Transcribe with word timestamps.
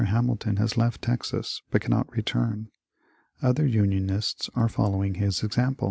Ham 0.05 0.29
ilton 0.31 0.57
has 0.57 0.77
left 0.77 1.03
Texas, 1.03 1.61
but 1.69 1.79
cannot 1.81 2.11
return. 2.11 2.71
Other 3.39 3.67
Unionists 3.67 4.49
are 4.55 4.67
following 4.67 5.13
his 5.13 5.43
example. 5.43 5.79